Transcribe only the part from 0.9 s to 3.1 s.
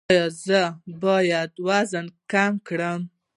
باید وزن کم کړم؟